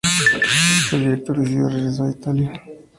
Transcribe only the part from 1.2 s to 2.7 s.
decidió regresar a Italia.